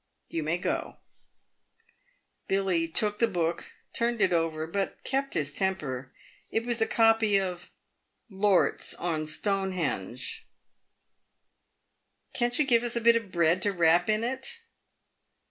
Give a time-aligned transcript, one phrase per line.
[0.29, 0.97] You may go."
[2.47, 6.11] Billy took the book, turned it over, but kept his temper.
[6.49, 7.69] It was a copy of"
[8.43, 10.47] Lorts on Stonehenge."
[12.33, 12.39] PAVED WITH GOLD.
[12.39, 14.61] 288" Can't you give us a bit of bread to wrap in it